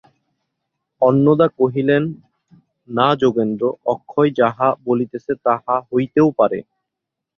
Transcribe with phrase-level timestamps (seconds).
[1.01, 2.03] অন্নদা কহিলেন,
[2.89, 3.63] না যোগেন্দ্র,
[3.85, 6.59] অক্ষয় যাহা বলিতেছে তাহা হইতেও পারে।